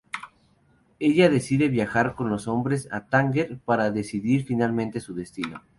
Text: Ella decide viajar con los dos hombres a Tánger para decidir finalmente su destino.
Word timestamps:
Ella 0.97 1.29
decide 1.29 1.69
viajar 1.69 2.15
con 2.15 2.31
los 2.31 2.45
dos 2.45 2.55
hombres 2.55 2.89
a 2.91 3.05
Tánger 3.05 3.59
para 3.65 3.91
decidir 3.91 4.43
finalmente 4.45 4.99
su 4.99 5.13
destino. 5.13 5.61